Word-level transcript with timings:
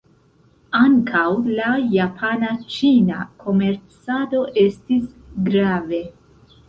Ankaŭ 0.77 1.25
la 1.59 1.67
japana-ĉina 1.91 3.19
komercado 3.45 4.43
estis 4.65 5.05
grave. 5.51 6.01